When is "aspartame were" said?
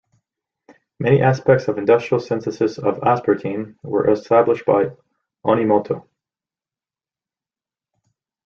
3.01-4.09